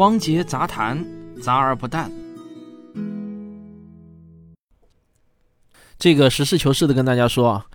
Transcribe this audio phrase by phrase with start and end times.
[0.00, 1.04] 汪杰杂谈，
[1.42, 2.10] 杂而不淡。
[5.98, 7.66] 这个实事求是的跟大家说啊，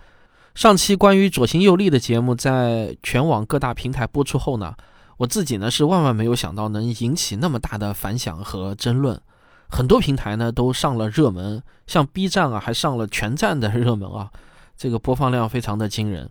[0.52, 4.74] 上期关于左心右立的节目在全网各大平台播出后呢，
[5.18, 9.20] 我自己呢是万万没有想到能引起那么大的反响和争论，
[9.68, 14.32] 很多平台呢都上了热门，像 B 站啊还上了全站的热门啊，
[14.76, 16.28] 这个播放量非常的惊人。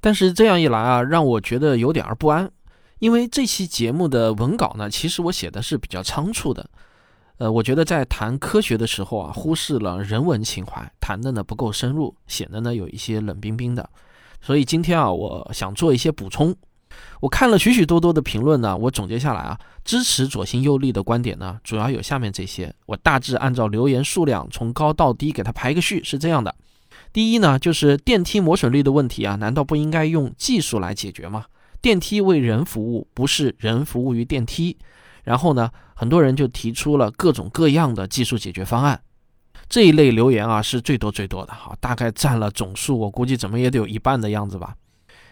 [0.00, 2.48] 但是这样一来啊，让我觉得有点儿不安，
[3.02, 6.70] 因为这期节目的文稿呢，其实我写的是比较仓促的。
[7.38, 13.90] 呃，我觉得在谈科学的时候啊，忽视了人文情怀，谈的呢不够深入，显得呢有一些冷冰冰的。
[14.40, 16.54] 所以今天啊，我想做一些补充。
[17.18, 22.72] 我看了许许多多的评论呢，我总结下来啊，支持左行右立的观点呢，主要有下面这些。
[22.86, 26.54] 我大致按照留言数量从高到低给它排个序，是这样的：
[27.12, 31.46] 第一呢，就是电梯磨损率的问题啊，难道不应该用技术来解决吗？
[31.82, 34.78] 电梯为人服务，不是人服务于电梯。
[35.24, 39.00] 然后呢，很多人就提出了各种各样的技术解决方案，
[39.68, 44.74] 这一类留言啊是最多最多的哈，大概占了总数，我估计怎么也得有一半的样子吧。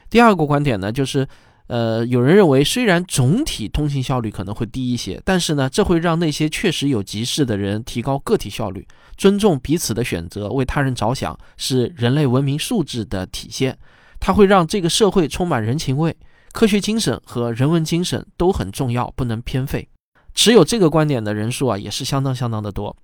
[0.09, 1.27] 第二个观点呢，就是，
[1.67, 8.87] 呃，有人认为虽然总体通信效率可能会低一些，但是呢，这会让那些确实有急事的人提高个体效率，
[9.17, 13.77] 尊重彼此的选择，为他人着想，是人类文明素质的体现，
[14.21, 16.17] 它会让这个社会充满人情味。
[16.53, 19.89] 科学精神和人文精神都很重要，不能偏废。
[20.35, 22.97] 持有这个观点的人数啊，也是相当相当的多。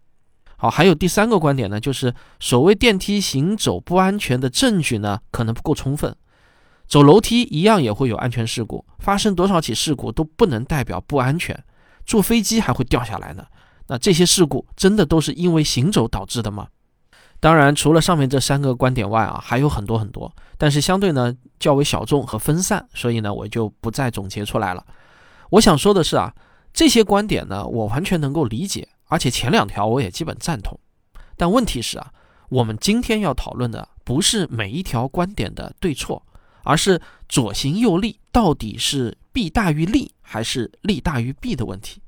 [0.57, 6.17] 好，还有第三个观点呢，就是所谓电梯行走不安全的证据呢，可能不够充分。
[6.89, 11.63] 走楼梯一样也会有安全事故，发生多少起事故都不能代表不安全。
[12.05, 13.45] 坐飞机还会掉下来呢，
[13.89, 16.69] 那这些事故真的都是因为行走导致的吗？
[17.47, 24.85] 当然，除了上面这三个观点外啊，还有很多很多，但是相对呢较为小众和分散，所以呢我就不再总结出来了。
[25.51, 26.35] 我想说的是啊，
[26.73, 30.77] 这些观点呢我完全能够理解，而且前两条我也基本赞同。
[31.37, 32.13] 但问题是啊，
[32.49, 36.21] 我们今天要讨论的不是每一条观点的对错，
[36.65, 42.03] 而是左行右立到底是弊大于利还是利大于弊的问题。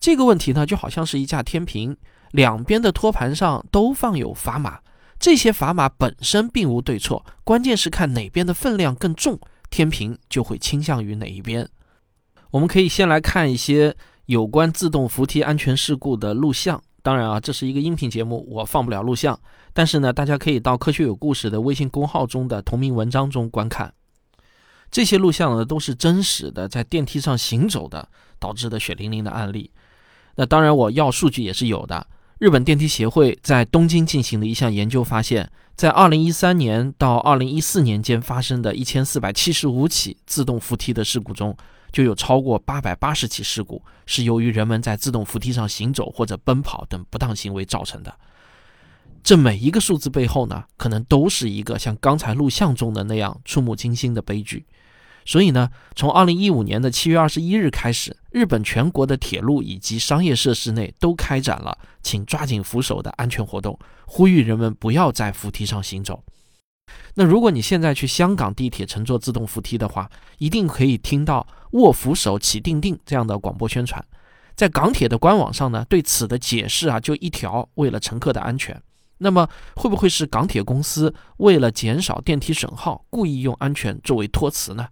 [0.00, 1.96] 这个问题呢就好像是一架天平。
[2.32, 4.78] 两边的托盘上都放有砝码，
[5.18, 9.36] 这些砝码本身并无对错，关键是看哪边的分量更重，
[9.68, 11.68] 天平就会倾向于哪一边。
[12.52, 13.96] 我们可以先来看一些
[14.26, 16.80] 有关自动扶梯安全事故的录像。
[17.02, 19.36] 当然啊，这是一个音频节目，我放不了录像，
[19.72, 23.92] 但是呢，大家可以到科学有故事的微信公号中的同名文章中观看。
[24.88, 29.72] 这些录像呢，都是真实的在电梯上行走的导致的血淋淋的案例。
[30.36, 32.06] 那当然，我要数据也是有的。
[32.38, 41.54] 日本电梯协会在东京进行的一项研究发现，在2013年到2014年间发生的一千四百七十五起自动扶梯的事故中，
[41.92, 48.14] 就有超过八百八十起事故是由于人们在自动扶梯上行走或者奔跑等不当行为造成的。
[49.22, 54.64] 这每一个数字背后呢，可能都是一个像刚才录像中的那样触目惊心的悲剧。
[55.24, 66.22] 所以呢，从二零一五年的七月二十一日开始，日本全国的铁路以及商业设施内都开展了“请抓紧扶手”的安全活动，呼吁人们不要在扶梯上行走。
[67.14, 74.04] 那如果你现在去香港地铁乘坐自动扶梯的话，一定可以听到“握扶手，起定定”这样的广播宣传。
[74.56, 78.80] 在港铁的官网上呢，对此的解释啊，就一条：为了乘客的安全。
[79.18, 84.88] 那么，会不会是港铁公司为了减少电梯损耗，故意用安全作为托词呢？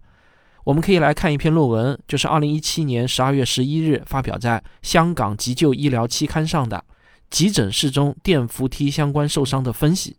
[0.63, 6.77] 我们可以来看一篇论文，就是二零一七年十二月十一日发表在《香港急救医疗期刊》上的
[7.29, 10.11] 《急诊室中电扶梯相关受伤的分析》。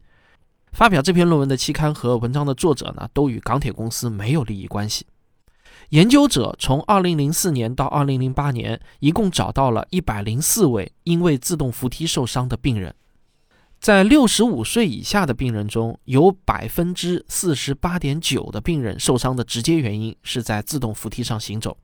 [0.72, 5.06] 发表这篇论文的期刊和文章的作者呢，都与港铁公司没有利益关系。
[5.90, 12.94] 研究者从二零零四年到二零零八年，一共找到了一百零四位因为自动扶梯受伤的病人。
[13.80, 21.78] 在六十五岁以下的病人中，有百分之四十八点九的病人受伤的直接原因是在自动扶梯上行走。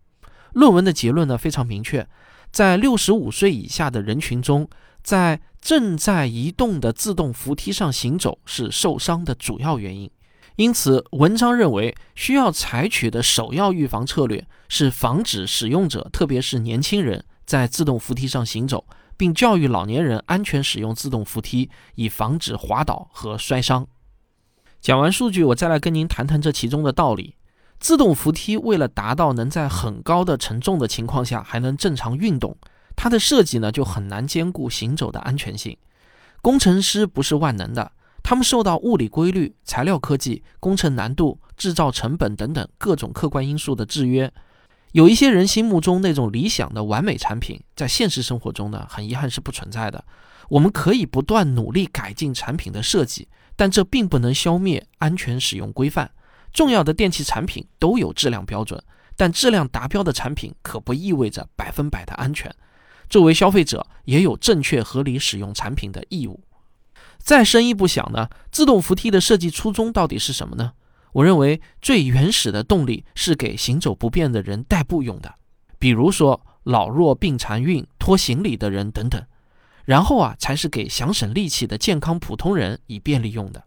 [0.52, 2.06] 论文的结论呢非常明确，
[2.52, 4.68] 在六十五岁以下的人群中，
[5.02, 10.10] 在正在移动的自动扶梯上行走是受伤的主要原因。
[10.56, 18.84] 因此，文章认为需要采取的首要预防策略是防止使用者，特别是年轻人在自动扶梯上行走。
[19.16, 23.86] 并教育老年人安全使用自动扶梯，以防止滑倒和摔伤。
[24.80, 27.34] 讲完数据，我再来跟您谈谈这其中的道理。
[27.78, 32.56] 自动扶梯为了达到能在很高的承重的情况下还能正常运动，
[32.94, 35.76] 它的设计呢就很难兼顾行走的安全性。
[36.40, 37.92] 工程师不是万能的，
[38.22, 44.32] 他们受到物理规律、材料科技、工程难度、制造成本等等各种客观因素的制约。
[44.96, 50.02] 有一些人心目中那种理想的完美产品，在现实生活中呢，很遗憾是不存在的。
[50.48, 56.10] 我们可以不断努力改进产品的设计，但这并不能消灭安全使用规范。
[56.50, 58.82] 重要的电器产品都有质量标准，
[59.18, 62.50] 但质量达标的产品可不意味着百分百的安全。
[63.10, 66.40] 作为消费者，也有正确合理使用产品的义务。
[67.18, 70.72] 再深一步想呢，自动扶梯的设计初衷到底是什么呢？
[71.16, 75.34] 我认为最原始的动力是给行走不便的人代步用的，
[75.78, 79.24] 比如说老弱病残孕、拖行李的人等等。
[79.86, 83.64] 然后啊，才是给想省力气的健康普通人以便利用的。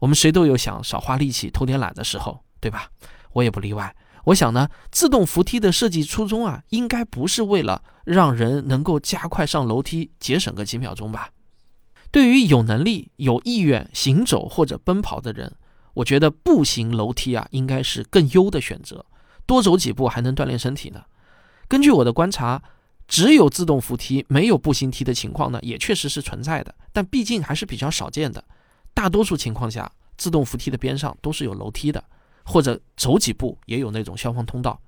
[0.00, 2.90] 我们谁都有想少花力气、偷点懒的时候，对吧？
[3.34, 3.94] 我也不例外。
[4.24, 11.30] 我想呢，自动扶梯的设计初衷啊，应该不是为了让人能够加快上楼梯、节省个几秒钟吧？
[12.10, 15.54] 对于有能力、有意愿行走或者奔跑的人，
[15.96, 19.04] 我觉得步行楼梯啊，应该是更优的选择。
[19.46, 21.02] 多走几步还能锻炼身体呢。
[21.68, 22.62] 根据我的观察，
[23.08, 28.44] 只有自动扶梯没有步行梯的情况呢，也确实是存在的，但毕竟还是比较少见的。
[28.92, 32.04] 大多数情况下，自动扶梯的边上都是有楼梯的，
[32.44, 34.78] 或者走几步也有那种消防通道。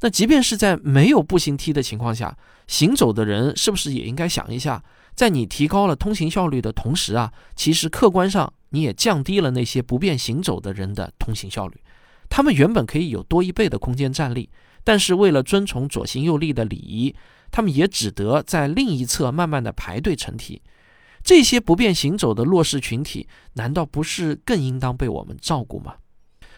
[0.00, 2.36] 那即便是在没有步行梯的情况下，
[2.66, 4.82] 行走的人是不是也应该想一下，
[5.16, 11.80] 在你提高了通行效率的同时啊，其实客观上你也降低了那些不便行走的人的通行效率。
[12.28, 14.50] 他们原本可以有多一倍的空间站立，
[14.84, 17.16] 但是为了遵从左行右立的礼仪，
[17.50, 20.60] 他们也只得在另一侧慢慢的排队成梯。
[21.22, 25.94] 这些不便行走的弱势群体，难道不是更应当被我们照顾吗？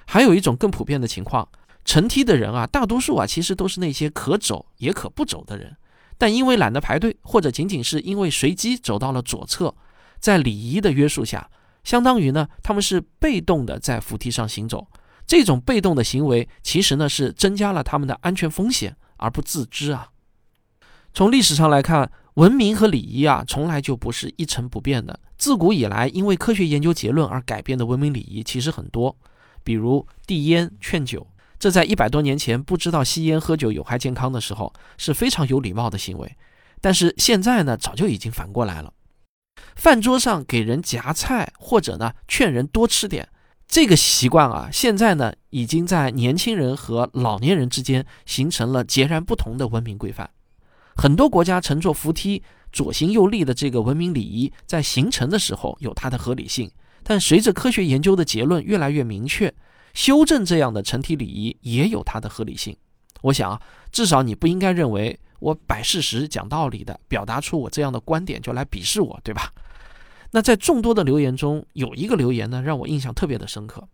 [0.07, 1.49] 还有一种更普遍的情况。
[1.85, 5.75] 成梯的人啊，大多数啊，其实都是那些可走也可不走的人，
[6.19, 9.75] 但因为懒得排队，或者仅仅是因为随机走到了左侧，
[10.19, 11.49] 在礼仪的约束下，
[11.85, 14.89] 相当于呢，他们是被动的在扶梯上行走。
[15.27, 20.09] 这种被动的行为，其实呢是增加了他们的安全风险而不自知啊。
[21.15, 25.21] 从历史上来看，文明和礼仪啊，从来就不是一成不变的。
[25.37, 29.17] 自古以来，因为科学研究结论而改变的文明礼仪其实很多，
[29.63, 31.27] 比如递烟、劝酒。
[31.59, 36.37] 这在一百多年前不知道吸烟喝酒有害健康的时候是非常有礼貌的行为，
[36.81, 38.93] 但是现在呢，早就已经反过来了。
[39.75, 43.29] 饭桌上给人夹菜，或者呢劝人多吃点，
[43.67, 50.31] 这个习惯啊，现在呢已经在年轻人和老年人之间形成了截然不同的文明规范。
[50.95, 56.71] 很多国家乘坐扶梯左行右立的这个文明礼仪在形成的时候有它的合理性，
[57.03, 59.53] 但随着科学研究的结论越来越明确。
[59.99, 62.77] 修正这样的成体礼仪也有它的合理性。
[63.23, 63.61] 我想啊，
[63.91, 69.53] 至少你不应该认为我摆事实、讲道理的表达出我这样的观点就来鄙视我，对吧？
[70.31, 73.89] 那在众多的留言中，有一个留言呢，让我印象特别的深刻。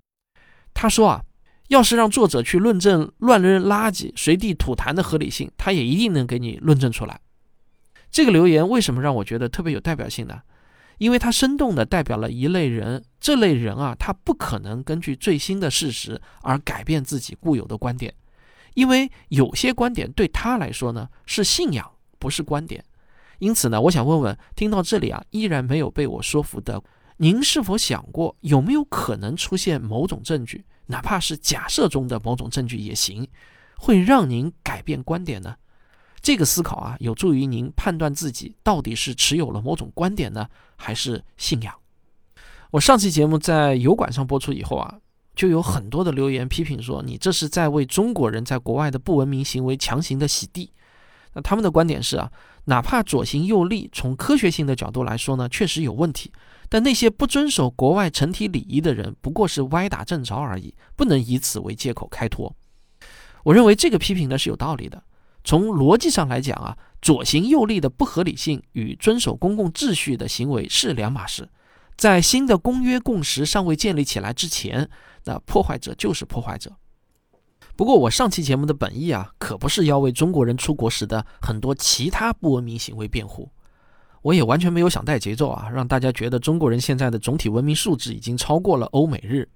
[0.75, 1.25] 他说啊，
[1.69, 7.19] 要是让作者去论证乱扔垃圾、随地吐痰的合理性，他也一定能给你论证出来。
[8.11, 10.43] 这个留言为什么让我觉得特别有代表性呢？
[10.99, 18.15] 因为它生动地代表了一类人，这类人啊，他不可能根据最新的事实而改变自己固有的观点，
[18.75, 22.85] 因为有些观点对他来说呢是信仰，不是观点。
[23.41, 26.83] 因此呢，我想问问，听到这里啊，依然没有被我说服的，
[27.17, 33.29] 您是否想过，有没有可能出现某种证据，哪怕是假设中的某种证据也行，
[33.77, 35.57] 会让您改变观点呢？
[36.25, 41.75] 这个思考啊，有助于您判断自己到底是持有了某种观点呢，还是信仰。
[42.71, 44.99] 我上期节目在油管上播出以后啊，
[45.37, 50.73] 就有很多的留言批评说，你这是在为中国人在国外的不文明行为强行的洗地。
[51.35, 52.33] 那他们的观点是啊，
[52.65, 56.33] 哪怕左行右立，从科学性的角度来说呢，确实有问题，
[56.71, 62.57] 但那些不遵守国外成体礼仪的人，不过是歪打正着而已，不能以此为借口开脱。
[63.43, 65.03] 我认为这个批评呢是有道理的。
[65.45, 71.51] 从逻辑上来讲啊，左行右立的不合理性与遵守公共秩序的行为是两码事。
[71.97, 74.89] 在新的公约共识尚未建立起来之前，
[75.27, 76.73] 那破坏者就是破坏者。
[77.77, 83.51] 不过，我上期节目的本意啊，可不是要为中国人出国时的很多其他不文明行为辩护。
[84.23, 89.49] 我也完全没有想带节奏啊，让大家觉得中国人现在的总体文明素质已经超过了欧美日。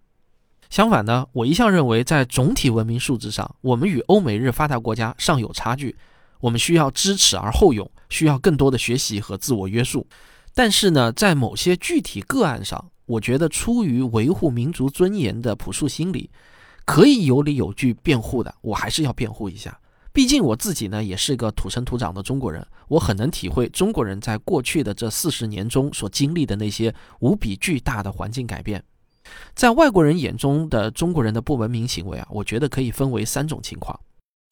[0.70, 5.96] 相反呢，我一向认为，在总体文明素质上，我们与欧美日发达国家尚有差距。
[6.40, 10.06] 我们需要知耻而后勇，需要更多的学习和自我约束。
[10.54, 16.30] 但是呢，在某些具体个案上，我觉得出于维护民族尊严的朴素心理，
[16.84, 19.80] 可以有理有据辩护的，我还是要辩护一下。
[20.12, 28.82] 毕竟我自己呢，也是个土生土长的中国人，我很能体会中国人在过去的这四十年中所经历的那些无比巨大的环境改变。
[29.54, 33.98] 在外国人眼中的中国人的不文明行为啊，我觉得可以分为三种情况。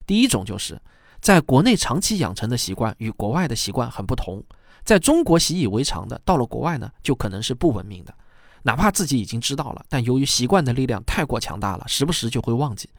[0.06, 0.80] 第一种就是
[1.21, 4.42] 在国内长期养成的习惯与国外的习惯很不同，
[4.85, 8.14] 在中国习以为常的，到了国外呢，就可能是不文明的。
[8.62, 12.90] 哪怕自己已经知道了，但由于习惯的力量太过强大了，时不时就会忘记。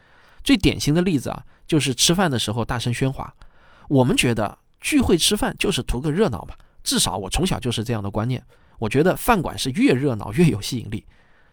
[0.43, 3.33] 最典型的例子啊，就是吃饭的时候大声喧哗。
[3.89, 8.41] 我们觉得聚会吃饭就是图个热闹嘛，至少我从小就是这样的观念。
[8.79, 11.05] 我觉得饭馆是越热闹越有吸引力。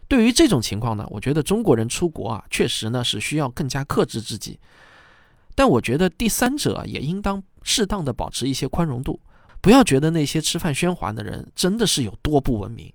[0.07, 4.59] 对于这种情况呢，我觉得中国人出国啊，确实呢是需要更加克制自己。
[5.55, 9.19] 但我觉得第三者也应当适当的保持一些宽容度，
[9.61, 12.93] 不要觉得那些吃饭喧哗的人真的是有多不文明。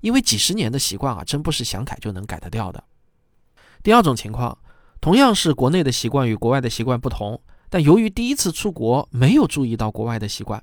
[0.00, 2.82] 因为几十年的习惯啊，真不是想改就能改得掉的。
[3.82, 4.58] 第二种情况，
[5.00, 7.40] 同样是国内的习惯与国外的习惯不同，
[7.70, 10.62] 但由于第一次出国没有注意到国外的习惯，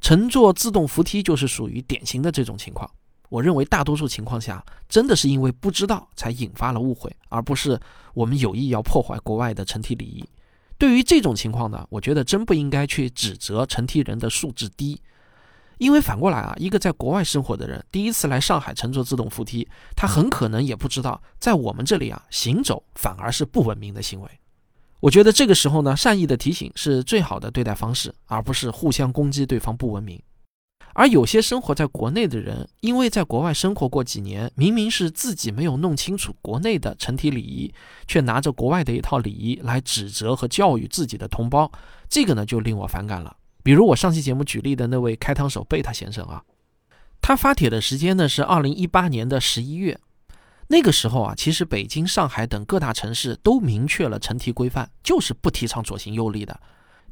[0.00, 2.90] 乘坐自动扶梯就是属于典型的这种情况。
[3.30, 7.80] 我认为大多数情况下，真的是因为不知道才引发了误会，而不是
[8.12, 10.22] 我们有意要破坏国外的乘梯礼仪。
[10.76, 15.00] 对于这种情况呢，我觉得真不应该去指责乘梯人的素质低。
[15.78, 24.28] 因为反过来啊，一个在国外生活的人，第一次来上海乘坐自动扶梯，他很可能也不知道，在我们这里啊，行走反而是不文明的行为。
[25.00, 30.20] 我觉得这个时候呢，善意的提醒是最好的对待方式，而不是互相攻击对方不文明。
[30.92, 37.72] 而有些生活在国内的人，因为在国外生活过几年，明明是自己没有弄清楚国内的成体礼仪，
[38.06, 41.70] 却拿着国外的一套礼仪来指责和教育自己的同胞，
[42.08, 43.36] 这个呢，就令我反感了。
[43.62, 46.42] 比如我上期节目举例的那位开膛手贝塔先生啊，
[47.20, 49.98] 他发帖的时间呢是二零一八年的十一月，
[50.68, 56.58] 那个时候啊，其实北京、上海等各大城市都明确了乘梯规范，就是不提倡左行右立的。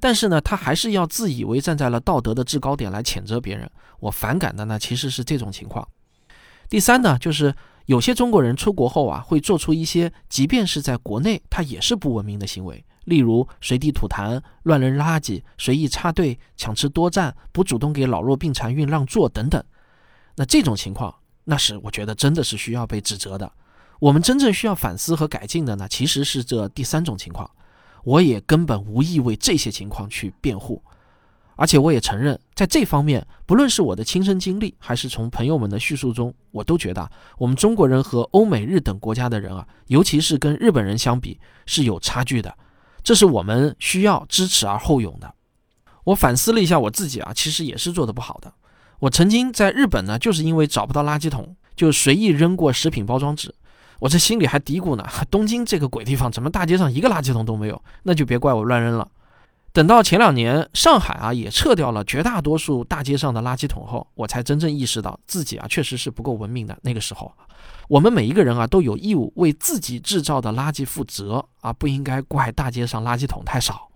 [0.00, 3.70] 但是呢，他还是要自以为站在了道德的制高点来谴责别人。
[4.00, 5.86] 我反感的呢，其实是这种情况。
[6.68, 7.54] 第三呢，就是
[7.86, 12.84] 有些中国人出国后啊，会做出一些即便是在国内他也是不文明的行为。
[13.04, 19.64] 例如随地吐痰、乱扔垃圾、随意插队、抢吃多占、不主动给老弱病残孕让座等等，
[20.36, 21.14] 那这种情况，
[21.44, 23.50] 那是我觉得真的是需要被指责的。
[23.98, 27.50] 我们真正需要反思和改进的呢，其实是这第三种情况。
[28.08, 30.82] 我也根本无意为这些情况去辩护，
[31.56, 42.56] 而且我也承认，在这方面，不论是我的亲身经历，还是从朋友们的叙述中，我都觉得我们中国人和欧美日等国家的人啊，尤其是跟日本人相比，是有差距的。
[43.02, 45.34] 这是我们需要知耻而后勇的。
[46.04, 48.50] 我反思了一下我自己啊，其实也是做得不好的。
[49.00, 53.54] 我曾经在日本呢，就是因为找不到垃圾桶，就随意扔过食品包装纸。
[53.98, 57.82] 我这心里还嘀咕呢： 东京这个鬼地方，怎么大街上一个垃圾桶都没有？
[58.02, 59.08] 那就别怪我乱扔了。
[59.72, 66.76] 等到前两年上海啊也撤掉了绝大多数大街上的垃圾桶后，我才真正意识到自己啊确实是不够文明的。
[66.82, 67.32] 那个时候。
[67.88, 73.88] 我们每一个人啊，都有义务为自己制造的垃圾负责啊，不应该怪大街上垃圾桶太少。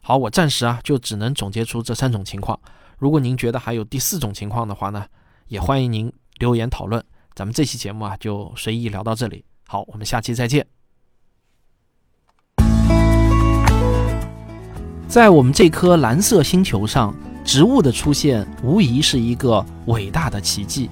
[0.00, 2.58] 好，我暂时啊就只能总结出这三种情况。
[2.98, 5.06] 如果您觉得还有第四种情况的话呢，
[5.46, 7.02] 也欢迎您留言讨论。
[7.38, 9.44] 咱们这期节目啊就随意聊到这里。
[9.64, 10.66] 好，我们下期再见。
[15.06, 17.14] 在我们这颗蓝色星球上，
[17.44, 20.90] 植物的出现无疑是一个伟大的奇迹。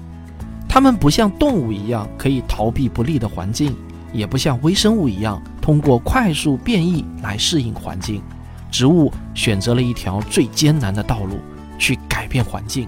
[0.69, 3.75] 它们不像动物一样可以逃避不利的环境，
[4.13, 8.23] 也不像微生物一样通过快速变异来适应环境。
[8.71, 11.41] 植物选择了一条最艰难的道路
[11.77, 12.87] 去改变环境。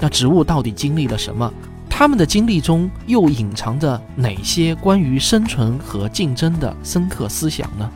[0.00, 1.54] 那植物到底经历了什么？
[1.98, 7.90] 他们的经历中又隐藏着哪些关于生存和竞争的深刻思想呢？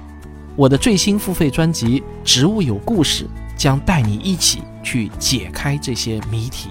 [0.56, 3.24] 我的最新付费专辑《植物有故事》
[3.56, 6.68] 将带你一起去解开这些谜题。